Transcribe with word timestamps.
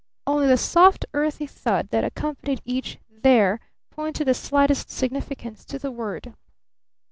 Only 0.25 0.47
the 0.47 0.57
soft 0.57 1.05
earthy 1.13 1.45
thud 1.45 1.89
that 1.91 2.03
accompanied 2.03 2.63
each 2.65 2.97
"There" 3.11 3.59
pointed 3.91 4.25
the 4.25 4.33
slightest 4.33 4.89
significance 4.89 5.63
to 5.65 5.77
the 5.77 5.91
word. 5.91 6.33